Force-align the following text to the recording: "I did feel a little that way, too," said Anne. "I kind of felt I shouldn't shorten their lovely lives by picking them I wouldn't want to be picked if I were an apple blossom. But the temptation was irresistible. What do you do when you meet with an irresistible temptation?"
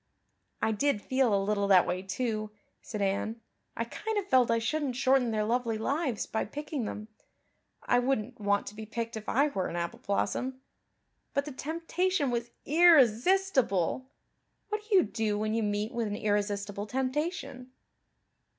"I 0.63 0.71
did 0.71 0.99
feel 0.99 1.31
a 1.31 1.37
little 1.37 1.67
that 1.67 1.85
way, 1.85 2.01
too," 2.01 2.49
said 2.81 3.03
Anne. 3.03 3.39
"I 3.77 3.85
kind 3.85 4.17
of 4.17 4.25
felt 4.27 4.49
I 4.49 4.57
shouldn't 4.57 4.95
shorten 4.95 5.29
their 5.29 5.43
lovely 5.43 5.77
lives 5.77 6.25
by 6.25 6.43
picking 6.43 6.85
them 6.85 7.07
I 7.83 7.99
wouldn't 7.99 8.41
want 8.41 8.65
to 8.65 8.73
be 8.73 8.87
picked 8.87 9.15
if 9.15 9.29
I 9.29 9.49
were 9.49 9.67
an 9.67 9.75
apple 9.75 9.99
blossom. 9.99 10.59
But 11.35 11.45
the 11.45 11.51
temptation 11.51 12.31
was 12.31 12.49
irresistible. 12.65 14.09
What 14.69 14.81
do 14.89 14.95
you 14.95 15.03
do 15.03 15.37
when 15.37 15.53
you 15.53 15.61
meet 15.61 15.91
with 15.91 16.07
an 16.07 16.15
irresistible 16.15 16.87
temptation?" 16.87 17.69